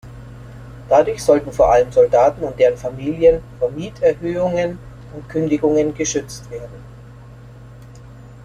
[0.89, 4.79] Dadurch sollten vor allem Soldaten und deren Familien vor Mieterhöhungen
[5.13, 6.81] und Kündigungen geschützt werden.